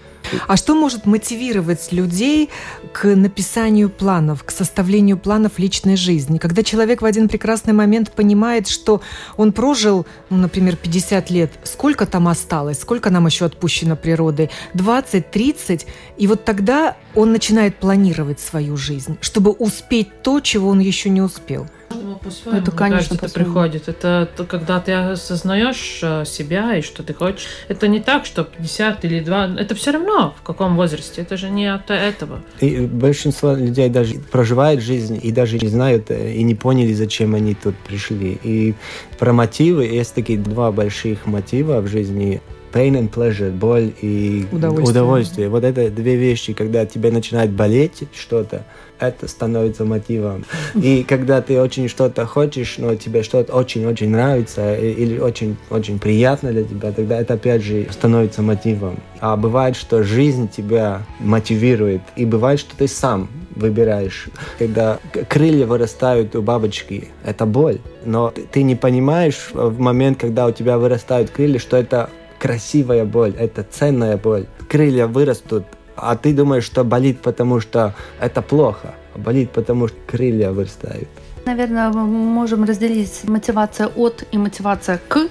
[0.48, 2.50] А что может мотивировать людей
[2.94, 6.38] к написанию планов, к составлению планов личной жизни?
[6.38, 9.02] Когда человек в один прекрасный момент понимает, что
[9.38, 15.32] он прожил, ну, например, 50 лет, сколько там осталось, сколько нам еще отпущено природой, 20,
[15.32, 15.86] 30,
[16.18, 21.22] и вот тогда он начинает планировать свою жизнь, чтобы успеть то, чего он еще не
[21.22, 21.68] успел.
[22.00, 23.54] Это, Это, конечно, кажется, это по-своему.
[23.54, 23.88] приходит.
[23.90, 27.48] Это то, когда ты осознаешь э, себя и что ты хочешь.
[27.68, 29.56] Это не так, что 50 или 2.
[29.60, 31.22] Это все равно в каком возрасте.
[31.22, 32.42] Это же не от этого.
[32.60, 37.36] И большинство людей даже проживают жизнь и даже не знают э, и не поняли, зачем
[37.36, 38.38] они тут пришли.
[38.44, 38.76] И
[39.20, 42.42] про мотивы есть такие два больших мотива в жизни.
[42.74, 44.90] Pain and pleasure, боль и Удовольствие.
[44.92, 45.50] удовольствие.
[45.50, 48.66] Вот это две вещи, когда тебе начинает болеть что-то,
[49.00, 50.46] это становится мотивом.
[50.76, 56.64] И когда ты очень что-то хочешь, но тебе что-то очень-очень нравится или очень-очень приятно для
[56.64, 59.00] тебя, тогда это опять же становится мотивом.
[59.20, 64.28] А бывает, что жизнь тебя мотивирует, и бывает, что ты сам выбираешь.
[64.60, 67.80] Когда крылья вырастают у бабочки, это боль.
[68.04, 73.34] Но ты не понимаешь в момент, когда у тебя вырастают крылья, что это красивая боль,
[73.38, 74.46] это ценная боль.
[74.70, 75.64] Крылья вырастут,
[75.96, 78.96] а ты думаешь, что болит, потому что это плохо.
[79.14, 81.08] А болит, потому что крылья вырастают.
[81.46, 85.28] Наверное, мы можем разделить мотивация от и мотивация к.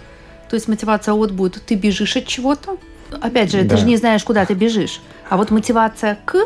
[0.48, 2.76] То есть мотивация от будет ты бежишь от чего-то.
[3.20, 3.70] Опять же, Да.
[3.70, 5.00] ты же не знаешь, куда ты бежишь.
[5.28, 6.36] А вот мотивация к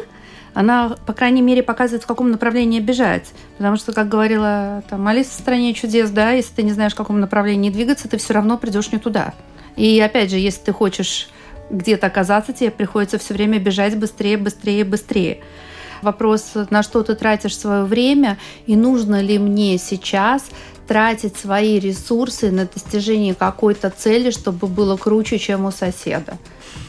[0.54, 3.26] она, по крайней мере, показывает, в каком направлении бежать.
[3.58, 6.96] Потому что, как говорила там Алиса в «Стране чудес», да, если ты не знаешь, в
[6.96, 9.34] каком направлении двигаться, ты все равно придешь не туда.
[9.76, 11.28] И опять же, если ты хочешь
[11.70, 15.40] где-то оказаться, тебе приходится все время бежать быстрее, быстрее, быстрее.
[16.02, 20.44] Вопрос, на что ты тратишь свое время и нужно ли мне сейчас
[20.86, 26.38] тратить свои ресурсы на достижение какой-то цели, чтобы было круче, чем у соседа.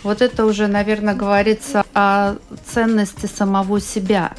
[0.03, 2.35] Вот это уже, наверное, говорится о
[2.71, 4.33] ценности самого себя.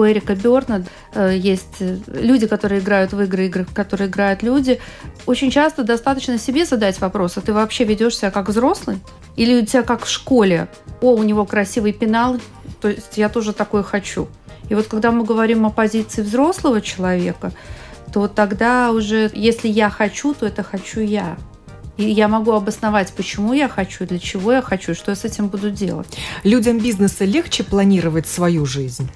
[0.00, 0.82] У Эрика Берна
[1.12, 4.80] э, есть люди, которые играют в игры, игры, которые играют люди.
[5.26, 8.96] Очень часто достаточно себе задать вопрос, а ты вообще ведешь себя как взрослый?
[9.36, 10.68] Или у тебя как в школе?
[11.02, 12.38] О, у него красивый пенал,
[12.80, 14.28] то есть я тоже такое хочу.
[14.70, 17.52] И вот когда мы говорим о позиции взрослого человека,
[18.10, 21.36] то тогда уже, если я хочу, то это хочу я.
[21.98, 25.48] И я могу обосновать, почему я хочу, для чего я хочу, что я с этим
[25.48, 26.16] буду делать.
[26.42, 29.10] Людям бизнеса легче планировать свою жизнь?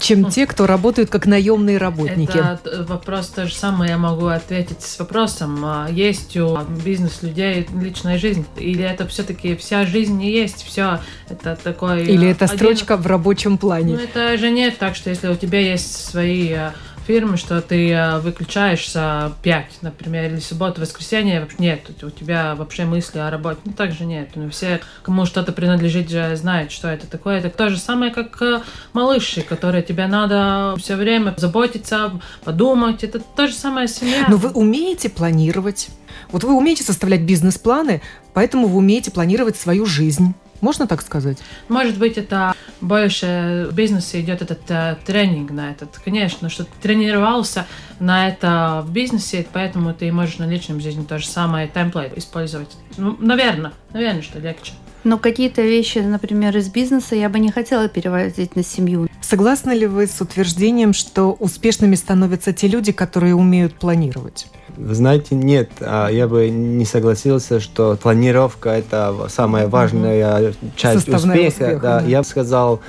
[0.00, 2.36] Чем те, кто работают как наемные работники?
[2.36, 5.60] Это вопрос то же самое, я могу ответить с вопросом.
[5.64, 8.44] А есть у бизнес-людей личная жизнь?
[8.56, 10.64] Или это все-таки вся жизнь не есть?
[10.64, 12.04] Все это такой...
[12.04, 13.04] Или это строчка один...
[13.04, 13.94] в рабочем плане?
[13.94, 16.74] Ну, это же нет так, что если у тебя есть свои а,
[17.10, 23.18] фирмы, что ты э, выключаешься 5, например, или субботу, воскресенье, нет, у тебя вообще мысли
[23.18, 23.58] о работе.
[23.64, 24.28] Ну, так же нет.
[24.36, 27.38] Ну, все, кому что-то принадлежит, же знают, что это такое.
[27.38, 28.60] Это то же самое, как э,
[28.92, 32.12] малыши, которые тебе надо все время заботиться,
[32.44, 33.02] подумать.
[33.02, 34.26] Это то же самое семья.
[34.28, 35.88] Но вы умеете планировать.
[36.30, 38.02] Вот вы умеете составлять бизнес-планы,
[38.34, 40.32] поэтому вы умеете планировать свою жизнь.
[40.60, 41.38] Можно так сказать?
[41.68, 45.98] Может быть, это больше в бизнесе идет этот э, тренинг на этот.
[46.04, 47.66] Конечно, что ты тренировался
[47.98, 52.76] на это в бизнесе, поэтому ты можешь на личном жизни то же самое темплейт использовать.
[52.96, 54.72] Ну, наверное, наверное, что легче.
[55.02, 59.08] Но какие-то вещи, например, из бизнеса я бы не хотела переводить на семью.
[59.22, 64.46] Согласны ли вы с утверждением, что успешными становятся те люди, которые умеют планировать?
[64.76, 71.48] Вы знаете, нет, а я бы не согласился, что планировка это самая важная часть Составная
[71.48, 71.64] успеха.
[71.64, 72.00] успеха да.
[72.00, 72.06] Да.
[72.06, 72.80] Я бы сказал,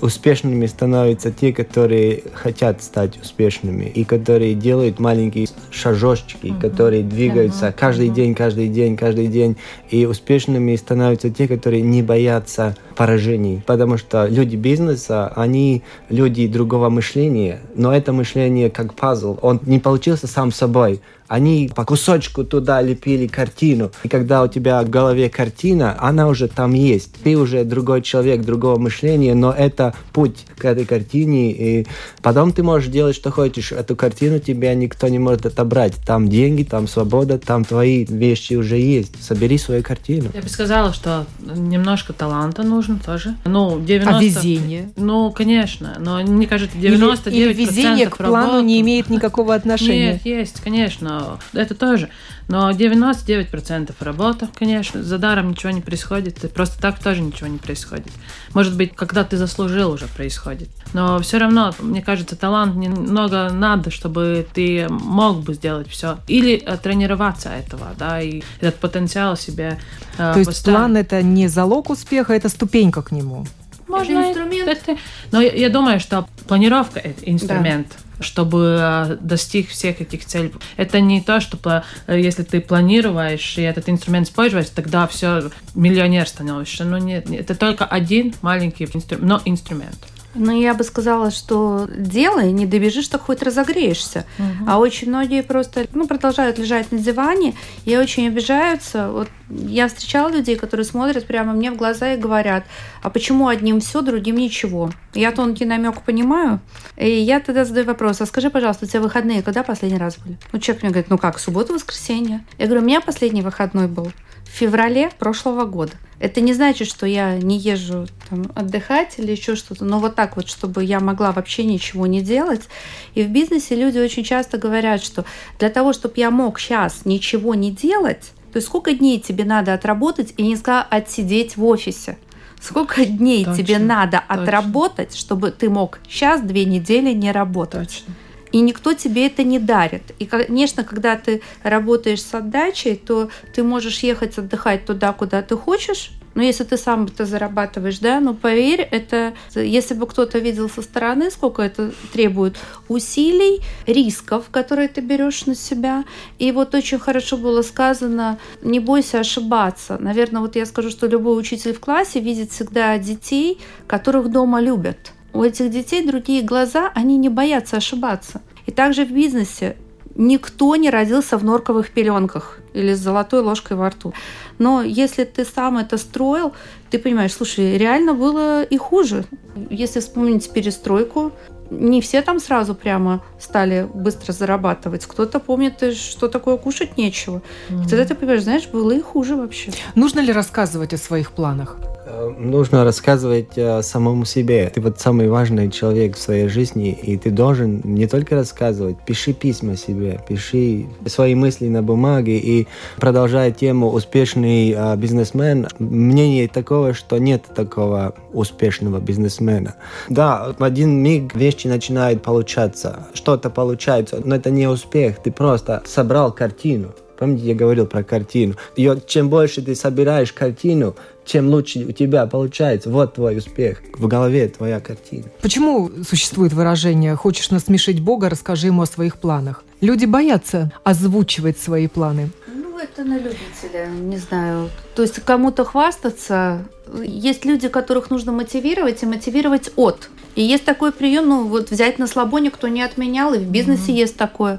[0.00, 6.60] успешными становятся те, которые хотят стать успешными и которые делают маленькие шажочки, mm-hmm.
[6.60, 7.78] которые двигаются mm-hmm.
[7.78, 8.14] каждый mm-hmm.
[8.14, 9.56] день, каждый день, каждый день.
[9.90, 16.88] И успешными становятся те, которые не боятся поражений, потому что люди бизнеса, они люди другого
[16.88, 21.00] мышления, но это мышление как пазл, он не получился сам собой,
[21.30, 23.92] они по кусочку туда лепили картину.
[24.02, 27.12] И когда у тебя в голове картина, она уже там есть.
[27.22, 31.52] Ты уже другой человек, другого мышления, но это путь к этой картине.
[31.52, 31.86] И
[32.20, 33.70] потом ты можешь делать, что хочешь.
[33.70, 35.94] Эту картину тебя никто не может отобрать.
[36.04, 39.22] Там деньги, там свобода, там твои вещи уже есть.
[39.22, 40.30] Собери свою картину.
[40.34, 43.36] Я бы сказала, что немножко таланта нужно тоже.
[43.44, 44.16] Ну, 90...
[44.16, 44.90] А везение?
[44.96, 45.96] Ну, конечно.
[46.00, 48.64] Но мне кажется, 99% или, или везение к плану работы...
[48.64, 50.14] не имеет никакого отношения?
[50.14, 51.19] Нет, есть, конечно
[51.52, 52.08] это тоже.
[52.48, 57.58] Но 99% работа, конечно, за даром ничего не происходит, и просто так тоже ничего не
[57.58, 58.12] происходит.
[58.54, 60.68] Может быть, когда ты заслужил, уже происходит.
[60.92, 66.18] Но все равно, мне кажется, талант немного надо, чтобы ты мог бы сделать все.
[66.26, 69.78] Или э, тренироваться этого, да, и этот потенциал себе
[70.18, 70.78] э, То есть поставить.
[70.78, 73.46] план это не залог успеха, это ступенька к нему.
[73.86, 74.68] Можно это инструмент.
[74.68, 74.96] Это,
[75.32, 77.88] но я, я думаю, что планировка это инструмент.
[77.90, 80.52] Да чтобы э, достиг всех этих целей.
[80.76, 86.26] Это не то, что э, если ты планируешь и этот инструмент используешь, тогда все, миллионер
[86.26, 86.84] становишься.
[86.84, 89.98] Но нет, это только один маленький инструмент, но инструмент.
[90.34, 94.24] Ну, я бы сказала, что делай, не добежишь, так хоть разогреешься.
[94.38, 94.68] Угу.
[94.68, 99.10] А очень многие просто ну, продолжают лежать на диване и очень обижаются.
[99.10, 102.64] Вот я встречала людей, которые смотрят прямо мне в глаза и говорят,
[103.02, 104.90] а почему одним все, другим ничего?
[105.14, 106.60] Я тонкий намек понимаю,
[106.96, 110.38] и я тогда задаю вопрос, а скажи, пожалуйста, у тебя выходные когда последний раз были?
[110.52, 112.44] Ну, человек мне говорит, ну как, суббота, воскресенье.
[112.58, 114.12] Я говорю, у меня последний выходной был
[114.50, 115.92] в феврале прошлого года.
[116.18, 120.36] Это не значит, что я не езжу там, отдыхать или еще что-то, но вот так
[120.36, 122.68] вот, чтобы я могла вообще ничего не делать.
[123.14, 125.24] И в бизнесе люди очень часто говорят, что
[125.58, 129.72] для того, чтобы я мог сейчас ничего не делать, то есть сколько дней тебе надо
[129.72, 132.18] отработать, и не сказала отсидеть в офисе.
[132.60, 134.42] Сколько дней точно, тебе надо точно.
[134.42, 138.02] отработать, чтобы ты мог сейчас две недели не работать?
[138.04, 138.14] Точно
[138.52, 140.02] и никто тебе это не дарит.
[140.18, 145.56] И, конечно, когда ты работаешь с отдачей, то ты можешь ехать отдыхать туда, куда ты
[145.56, 150.70] хочешь, но если ты сам это зарабатываешь, да, ну поверь, это, если бы кто-то видел
[150.70, 152.56] со стороны, сколько это требует
[152.88, 156.04] усилий, рисков, которые ты берешь на себя.
[156.38, 159.98] И вот очень хорошо было сказано, не бойся ошибаться.
[159.98, 163.58] Наверное, вот я скажу, что любой учитель в классе видит всегда детей,
[163.88, 168.42] которых дома любят у этих детей другие глаза, они не боятся ошибаться.
[168.66, 169.76] И также в бизнесе
[170.16, 174.12] никто не родился в норковых пеленках или с золотой ложкой во рту.
[174.58, 176.52] Но если ты сам это строил,
[176.90, 179.24] ты понимаешь, слушай, реально было и хуже.
[179.70, 181.32] Если вспомнить перестройку,
[181.70, 185.06] не все там сразу прямо стали быстро зарабатывать.
[185.06, 187.42] Кто-то помнит, что такое кушать нечего.
[187.68, 187.86] Mm-hmm.
[187.86, 189.70] И тогда ты понимаешь, знаешь, было и хуже вообще.
[189.94, 191.76] Нужно ли рассказывать о своих планах?
[192.10, 194.70] Э, нужно рассказывать э, самому себе.
[194.74, 199.32] Ты вот самый важный человек в своей жизни, и ты должен не только рассказывать, пиши
[199.32, 202.66] письма себе, пиши свои мысли на бумаге и
[202.98, 209.76] продолжая тему «успешный э, бизнесмен», мнение такого, что нет такого успешного бизнесмена.
[210.08, 215.82] Да, в один миг вещи начинают получаться, что-то получается, но это не успех, ты просто
[215.86, 216.92] собрал картину.
[217.20, 218.54] Помните, я говорил про картину.
[218.76, 222.88] И чем больше ты собираешь картину, чем лучше у тебя получается.
[222.88, 223.82] Вот твой успех.
[223.98, 225.26] В голове твоя картина.
[225.42, 229.64] Почему существует выражение «хочешь насмешить Бога, расскажи ему о своих планах»?
[229.82, 232.30] Люди боятся озвучивать свои планы.
[232.48, 234.70] Ну, это на любителя, не знаю.
[234.94, 236.64] То есть кому-то хвастаться.
[237.04, 240.08] Есть люди, которых нужно мотивировать и мотивировать от.
[240.36, 243.92] И есть такой прием, ну вот взять на слабо никто не отменял, и в бизнесе
[243.92, 243.96] mm-hmm.
[243.96, 244.58] есть такое.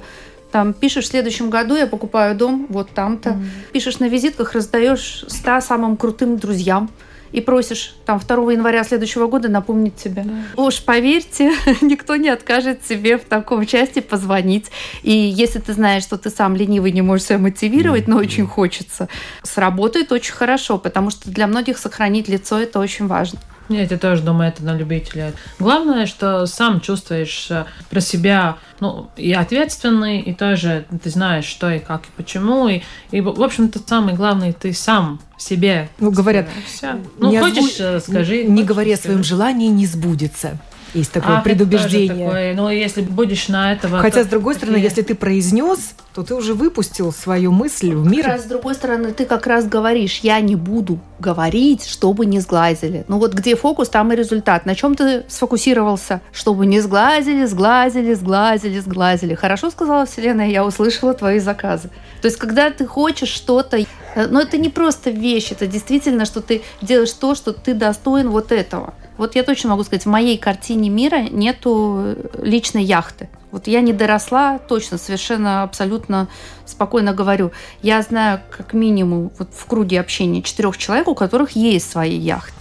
[0.52, 3.30] Там пишешь, в следующем году я покупаю дом вот там-то.
[3.30, 3.72] Mm-hmm.
[3.72, 6.90] Пишешь на визитках, раздаешь 100 самым крутым друзьям
[7.32, 10.24] и просишь там 2 января следующего года напомнить тебе.
[10.24, 10.44] Mm.
[10.58, 14.70] Уж поверьте, никто не откажет тебе в таком части позвонить.
[15.04, 18.10] И если ты знаешь, что ты сам ленивый, не можешь себя мотивировать, mm.
[18.10, 19.08] но очень хочется,
[19.44, 23.40] сработает очень хорошо, потому что для многих сохранить лицо это очень важно.
[23.69, 25.34] Нет, я тоже думаю, это на любителя.
[25.60, 31.69] Главное, что сам чувствуешь э, про себя, ну, и ответственный, и тоже ты знаешь, что
[31.69, 32.67] и как, и почему.
[32.67, 35.89] И, и в общем-то, самый главный, ты сам себе.
[36.00, 37.00] Ну, говорят, все.
[37.17, 37.97] Ну, хочешь, озву...
[37.97, 38.43] Э, скажи.
[38.43, 40.58] Не говори о своем желании, не сбудется.
[40.93, 42.25] Есть такое а, предубеждение.
[42.25, 43.99] Такое, ну, если будешь на этого...
[43.99, 44.23] Хотя, то...
[44.25, 44.89] с другой стороны, Такие...
[44.89, 48.23] если ты произнес, то ты уже выпустил свою мысль в мир.
[48.23, 52.39] Как раз, с другой стороны, ты как раз говоришь, я не буду говорить, чтобы не
[52.39, 53.06] сглазили.
[53.08, 54.65] Ну вот где фокус, там и результат.
[54.65, 56.21] На чем ты сфокусировался?
[56.34, 59.36] Чтобы не сглазили, сглазили, сглазили, сглазили.
[59.36, 61.89] Хорошо сказала Вселенная, я услышала твои заказы.
[62.21, 63.77] То есть, когда ты хочешь что-то,
[64.15, 68.52] но это не просто вещь, это действительно, что ты делаешь то, что ты достоин вот
[68.52, 68.93] этого.
[69.17, 73.30] Вот я точно могу сказать, в моей картине мира нету личной яхты.
[73.52, 76.28] Вот я не доросла, точно, совершенно абсолютно
[76.65, 77.52] спокойно говорю.
[77.82, 82.61] Я знаю как минимум вот в круге общения четырех человек, у которых есть свои яхты.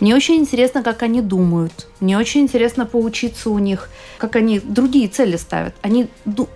[0.00, 1.86] Мне очень интересно, как они думают.
[2.00, 5.74] Мне очень интересно поучиться у них, как они другие цели ставят.
[5.80, 6.08] Они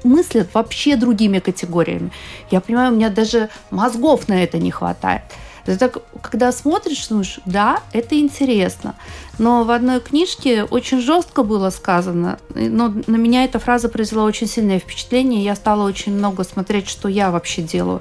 [0.05, 2.13] мыслят вообще другими категориями.
[2.51, 5.23] Я понимаю, у меня даже мозгов на это не хватает.
[5.65, 8.95] Ты так, когда смотришь, думаешь, да, это интересно.
[9.39, 14.47] Но в одной книжке очень жестко было сказано, но на меня эта фраза произвела очень
[14.47, 18.01] сильное впечатление, я стала очень много смотреть, что я вообще делаю.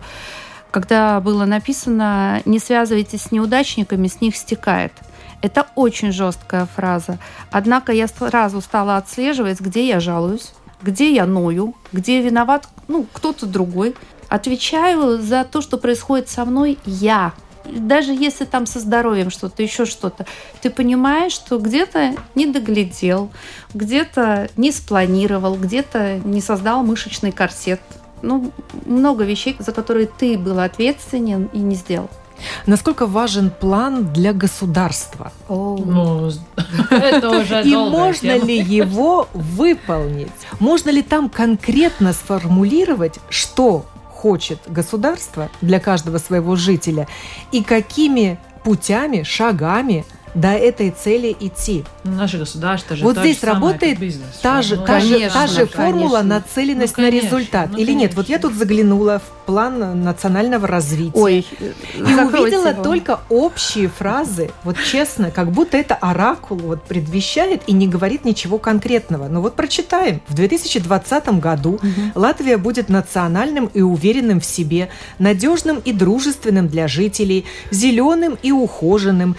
[0.71, 4.93] Когда было написано «не связывайтесь с неудачниками, с них стекает».
[5.41, 7.17] Это очень жесткая фраза.
[7.51, 13.45] Однако я сразу стала отслеживать, где я жалуюсь, где я ною, где виноват ну, кто-то
[13.45, 13.95] другой.
[14.27, 17.33] Отвечаю за то, что происходит со мной я–
[17.71, 20.25] даже если там со здоровьем что-то, еще что-то,
[20.61, 23.29] ты понимаешь, что где-то не доглядел,
[23.73, 27.81] где-то не спланировал, где-то не создал мышечный корсет.
[28.21, 28.51] Ну,
[28.85, 32.09] много вещей, за которые ты был ответственен и не сделал.
[32.65, 35.31] Насколько важен план для государства?
[35.47, 36.31] Ну,
[36.89, 40.31] это уже И можно ли его выполнить?
[40.59, 47.07] Можно ли там конкретно сформулировать, что хочет государство для каждого своего жителя
[47.51, 51.83] и какими путями, шагами до этой цели идти.
[52.03, 55.29] Ну, наше государство же Вот здесь самое, работает бизнес, та, же, ну, та, конечно, же,
[55.29, 56.23] та же формула конечно.
[56.23, 57.69] нацеленность ну, конечно, на результат.
[57.71, 58.01] Ну, Или конечно.
[58.01, 58.13] нет?
[58.15, 61.19] Вот я тут заглянула в план национального развития.
[61.19, 61.45] Ой,
[61.95, 62.83] и увидела его.
[62.83, 64.51] только общие фразы.
[64.63, 69.27] Вот честно, как будто это оракул вот предвещает и не говорит ничего конкретного.
[69.27, 70.21] Но вот прочитаем.
[70.27, 71.83] В 2020 году угу.
[72.15, 79.35] Латвия будет национальным и уверенным в себе, надежным и дружественным для жителей, зеленым и ухоженным,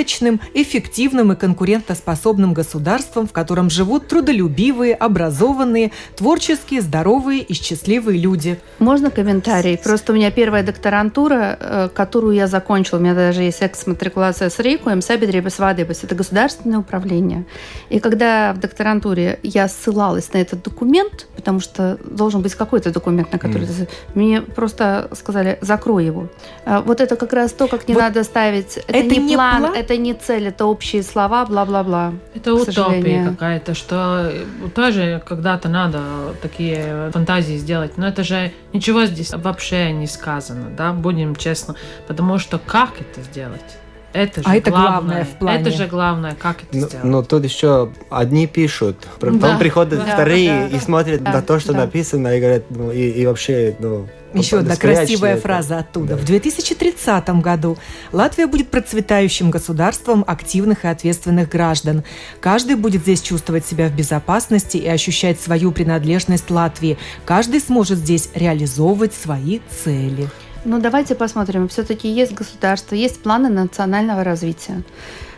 [0.00, 8.58] зажиточным, эффективным и конкурентоспособным государством, в котором живут трудолюбивые, образованные, творческие, здоровые и счастливые люди.
[8.78, 9.76] Можно комментарий.
[9.78, 14.58] Просто у меня первая докторантура, э, которую я закончила, у меня даже есть экс-матрикулация с
[14.58, 17.44] рейкуем, сабидребес вадебес, это государственное управление.
[17.90, 23.32] И когда в докторантуре я ссылалась на этот документ, потому что должен быть какой-то документ,
[23.32, 23.88] на который mm.
[24.14, 26.28] мне просто сказали, закрой его.
[26.64, 28.78] А вот это как раз то, как не вот надо ставить.
[28.88, 32.14] Это, это не, не план, план, это не цель, это общие слова, бла-бла-бла.
[32.34, 34.32] Это утопия какая-то, что
[34.74, 36.00] тоже когда-то надо
[36.42, 41.74] такие фантазии сделать, но это же ничего здесь вообще не сказано, да, будем честны,
[42.06, 43.78] потому что как это сделать?
[44.12, 45.60] Это же а это главное, в плане.
[45.60, 47.04] Это же главное, как это но, сделать.
[47.04, 51.42] Но тут еще одни пишут, потом да, приходят да, вторые да, и смотрят да, на
[51.42, 51.80] то, что да.
[51.80, 55.42] написано, и говорят, ну, и, и вообще, ну, еще одна красивая это.
[55.42, 56.14] фраза оттуда.
[56.14, 56.16] Да.
[56.16, 57.78] В 2030 году
[58.12, 62.04] Латвия будет процветающим государством активных и ответственных граждан.
[62.40, 66.98] Каждый будет здесь чувствовать себя в безопасности и ощущать свою принадлежность Латвии.
[67.24, 70.28] Каждый сможет здесь реализовывать свои цели.
[70.64, 71.68] Ну, давайте посмотрим.
[71.68, 74.82] Все-таки есть государство, есть планы национального развития.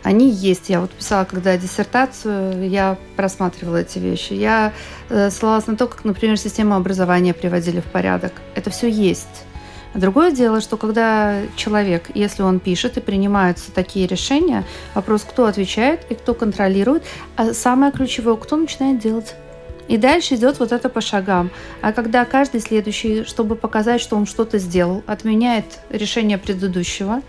[0.02, 0.68] Они есть.
[0.68, 4.32] Я вот писала, когда диссертацию, я просматривала эти вещи.
[4.32, 4.72] Я
[5.10, 8.32] э, ссылалась на то, как, например, систему образования приводили в порядок.
[8.56, 9.44] Это все есть.
[9.94, 14.64] Другое дело, что когда человек, если он пишет и принимаются такие решения,
[14.94, 17.04] вопрос, кто отвечает и кто контролирует,
[17.36, 19.36] а самое ключевое, кто начинает делать.
[19.88, 21.50] И дальше идет вот это по шагам.
[21.80, 27.22] А когда каждый следующий, чтобы показать, что он что-то сделал, отменяет решение предыдущего,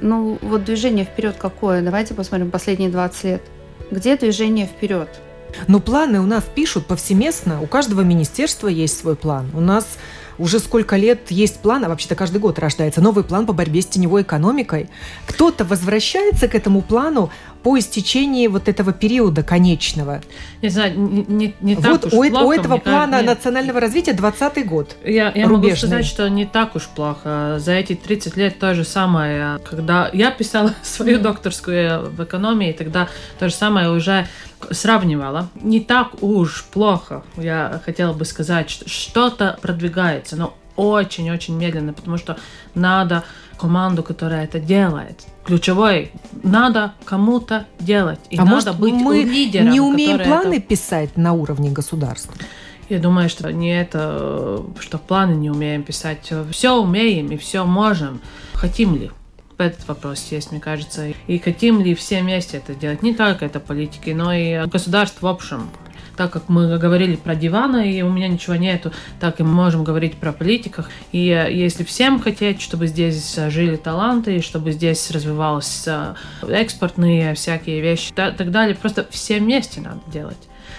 [0.00, 1.82] ну вот движение вперед какое?
[1.82, 3.42] Давайте посмотрим последние 20 лет.
[3.90, 5.08] Где движение вперед?
[5.66, 7.60] Ну, планы у нас пишут повсеместно.
[7.60, 9.50] У каждого министерства есть свой план.
[9.54, 9.98] У нас
[10.40, 13.86] уже сколько лет есть план, а вообще-то каждый год рождается новый план по борьбе с
[13.86, 14.88] теневой экономикой.
[15.26, 17.30] Кто-то возвращается к этому плану
[17.62, 20.22] по истечении вот этого периода конечного.
[20.62, 22.44] Не знаю, не, не, не вот так уж у, плохо.
[22.44, 23.26] у этого плана нет.
[23.26, 24.96] национального развития 20 год.
[25.04, 27.56] Я, я могу сказать, что не так уж плохо.
[27.58, 29.58] За эти 30 лет то же самое.
[29.68, 34.26] Когда я писала свою докторскую в экономии, тогда то же самое уже
[34.70, 35.48] сравнивала.
[35.54, 42.16] Не так уж плохо, я хотела бы сказать, что что-то продвигается, но очень-очень медленно, потому
[42.16, 42.38] что
[42.74, 43.24] надо
[43.58, 45.24] команду, которая это делает.
[45.44, 48.20] Ключевой надо кому-то делать.
[48.30, 49.70] И а надо может, быть мы лидером.
[49.70, 50.66] Не умеем планы это...
[50.66, 52.34] писать на уровне государства.
[52.88, 56.32] Я думаю, что не это, что планы не умеем писать.
[56.50, 58.20] Все умеем и все можем.
[58.54, 59.10] Хотим ли?
[59.60, 61.08] Этот вопрос есть, мне кажется.
[61.26, 63.02] И хотим ли все вместе это делать?
[63.02, 65.70] Не только это политики, но и государство в общем
[66.20, 69.84] так как мы говорили про диваны, и у меня ничего нету, так и мы можем
[69.84, 70.90] говорить про политиках.
[71.12, 76.14] И э, если всем хотеть, чтобы здесь жили таланты, и чтобы здесь развивались э,
[76.46, 80.36] экспортные всякие вещи, и так далее, просто все вместе надо делать.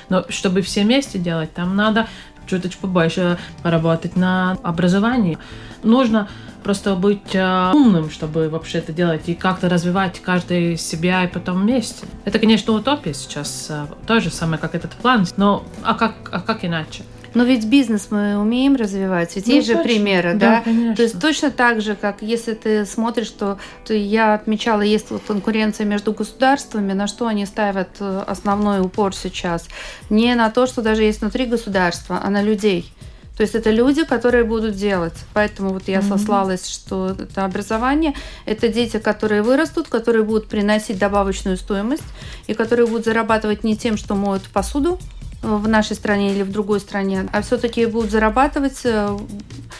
[0.09, 2.07] Но чтобы все вместе делать, там надо
[2.51, 5.37] чуточку побольше поработать на образовании.
[5.83, 6.27] Нужно
[6.63, 11.61] просто быть э, умным, чтобы вообще это делать и как-то развивать каждый себя и потом
[11.61, 12.05] вместе.
[12.25, 16.39] Это, конечно, утопия сейчас, э, то же самое, как этот план, но а как, а
[16.39, 17.03] как иначе?
[17.33, 19.83] Но ведь бизнес мы умеем развивать, ведь ну, есть точно.
[19.83, 20.63] же примеры, да?
[20.65, 20.95] да?
[20.95, 25.21] То есть точно так же, как если ты смотришь, что то я отмечала, есть вот
[25.25, 29.67] конкуренция между государствами, на что они ставят э, основной упор сейчас.
[30.09, 32.91] Не на то, что даже есть внутри государства, а на людей.
[33.37, 35.15] То есть это люди, которые будут делать.
[35.33, 36.09] Поэтому вот я mm-hmm.
[36.09, 38.13] сослалась, что это образование,
[38.45, 42.03] это дети, которые вырастут, которые будут приносить добавочную стоимость
[42.47, 44.99] и которые будут зарабатывать не тем, что моют посуду,
[45.41, 49.17] в нашей стране или в другой стране, а все-таки будут зарабатывать, э,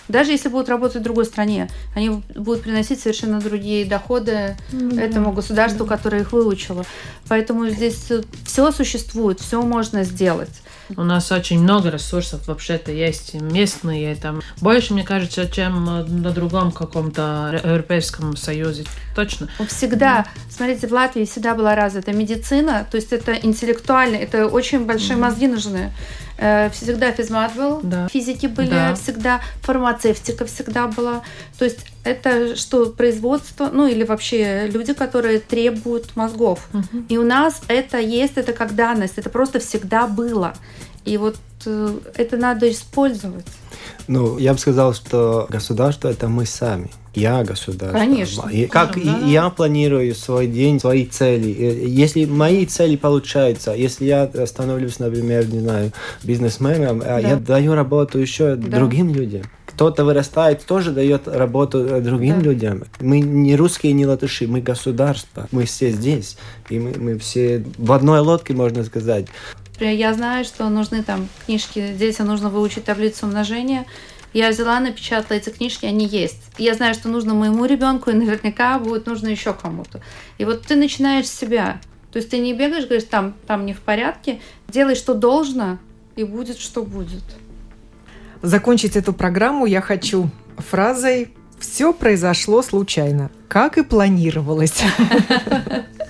[0.08, 5.00] даже если будут работать в другой стране, они будут приносить совершенно другие доходы mm-hmm.
[5.00, 6.84] этому государству, которое их выучило.
[7.28, 8.12] Поэтому здесь
[8.46, 10.62] все существует, все можно сделать.
[10.98, 16.72] У нас очень много ресурсов вообще-то есть местные, там больше, мне кажется, чем на другом
[16.72, 18.86] каком-то Европейском Союзе.
[19.16, 19.48] Точно.
[19.68, 25.18] Всегда, смотрите, в Латвии всегда была развита медицина, то есть это интеллектуально, это очень большие
[25.18, 25.92] мозги нужны.
[26.44, 28.08] Э, всегда физмат был, да.
[28.08, 28.96] физики были да.
[28.96, 31.22] всегда, фармацевтика всегда была.
[31.60, 36.68] То есть это что производство, ну или вообще люди, которые требуют мозгов.
[36.74, 37.04] Угу.
[37.10, 40.56] И у нас это есть, это как данность, это просто всегда было.
[41.06, 41.38] И вот
[41.68, 43.46] э, это надо использовать.
[44.08, 46.90] Ну, я бы сказал, что государство это мы сами.
[47.14, 48.00] Я государство.
[48.00, 48.50] Конечно.
[48.50, 49.20] И как да.
[49.26, 51.50] я планирую свой день, свои цели.
[51.88, 55.92] Если мои цели получаются, если я становлюсь, например, не знаю,
[56.24, 57.20] бизнесменом, да.
[57.20, 58.78] я даю работу еще да.
[58.78, 59.44] другим людям
[59.82, 62.42] кто-то вырастает, тоже дает работу э, другим да.
[62.42, 62.84] людям.
[63.00, 65.48] Мы не русские, не латыши, мы государство.
[65.52, 66.38] Мы все здесь.
[66.70, 69.26] И мы, мы все в одной лодке, можно сказать.
[69.80, 73.86] Я знаю, что нужны там книжки, детям нужно выучить таблицу умножения,
[74.34, 76.42] Я взяла, напечатала эти книжки, они есть.
[76.58, 80.02] Я знаю, что нужно моему ребенку, и наверняка будет нужно еще кому-то.
[80.38, 81.82] И вот ты начинаешь с себя.
[82.12, 85.80] То есть ты не бегаешь, говоришь, там, там не в порядке, делай, что должно,
[86.16, 87.24] и будет, что будет.
[88.42, 94.82] Закончить эту программу я хочу фразой «Все произошло случайно, как и планировалось».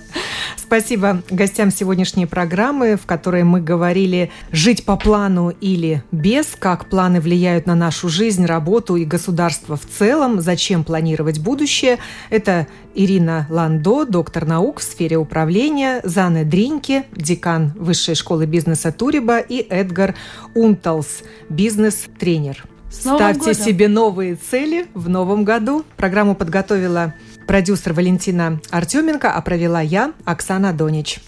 [0.72, 7.20] Спасибо гостям сегодняшней программы, в которой мы говорили «Жить по плану или без», как планы
[7.20, 11.98] влияют на нашу жизнь, работу и государство в целом, зачем планировать будущее.
[12.30, 19.40] Это Ирина Ландо, доктор наук в сфере управления, Зана Дриньке, декан Высшей школы бизнеса Туриба
[19.40, 20.14] и Эдгар
[20.54, 22.64] Унталс, бизнес-тренер.
[22.90, 23.54] Ставьте годом.
[23.54, 25.84] себе новые цели в новом году.
[25.96, 27.14] Программу подготовила
[27.46, 31.20] Продюсер Валентина Артеменко, а провела я, Оксана Донич.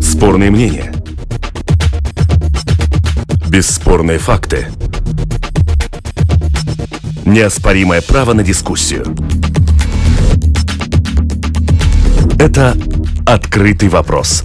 [0.00, 0.92] Спорные мнения.
[3.48, 4.66] Бесспорные факты.
[7.24, 9.16] Неоспоримое право на дискуссию.
[12.38, 12.76] Это
[13.26, 14.44] «Открытый вопрос»